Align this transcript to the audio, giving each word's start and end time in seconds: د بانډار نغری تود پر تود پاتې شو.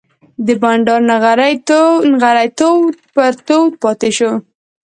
د 0.45 0.47
بانډار 0.61 1.01
نغری 1.11 1.53
تود 2.59 2.93
پر 3.13 3.33
تود 3.47 3.71
پاتې 3.81 4.09
شو. 4.17 4.31